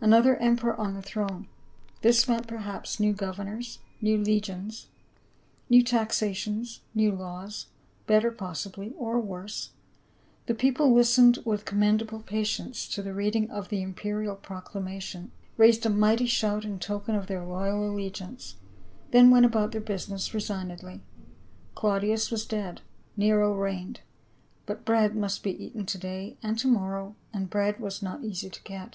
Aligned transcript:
Another 0.00 0.34
emperor 0.38 0.74
on 0.74 0.94
the 0.94 1.02
throne! 1.02 1.46
this 2.02 2.26
meant 2.26 2.48
perhaps 2.48 2.98
new 2.98 3.12
governors, 3.12 3.78
new 4.00 4.18
le 4.18 4.40
gions, 4.40 4.86
new 5.70 5.84
taxations, 5.84 6.80
new 6.96 7.12
laws, 7.12 7.66
better 8.08 8.32
possibl)— 8.32 8.92
or 8.98 9.20
worse. 9.20 9.70
The 10.46 10.54
people 10.56 10.92
li.stencd 10.92 11.46
with 11.46 11.64
commendable 11.64 12.24
pa 12.26 12.38
tience 12.42 12.92
to 12.92 13.02
the 13.02 13.14
reading 13.14 13.48
of 13.52 13.68
the 13.68 13.80
imperial 13.80 14.34
proclamation, 14.34 15.30
A 15.30 15.62
BUSINESS 15.62 15.84
MAN 15.84 15.92
OF 16.14 16.20
EPHESUS 16.22 16.40
355 16.40 16.48
raised 16.48 16.50
a 16.50 16.50
mighty 16.50 16.60
shout 16.60 16.64
in 16.64 16.78
token 16.80 17.14
of 17.14 17.26
their 17.28 17.44
loyal 17.46 17.88
allegiance, 17.88 18.56
then 19.12 19.30
went 19.30 19.46
about 19.46 19.70
their 19.70 19.80
business 19.80 20.34
resignedly. 20.34 21.02
Claudius 21.76 22.32
was 22.32 22.44
dead; 22.44 22.80
Nero 23.16 23.54
reigned; 23.54 24.00
but 24.66 24.84
bread 24.84 25.14
must 25.14 25.44
be 25.44 25.52
eaten 25.64 25.86
to 25.86 25.98
day 25.98 26.36
and 26.42 26.58
to 26.58 26.66
morrow, 26.66 27.14
and 27.32 27.48
bread 27.48 27.78
was 27.78 28.02
not 28.02 28.24
easy 28.24 28.50
to 28.50 28.62
get. 28.64 28.86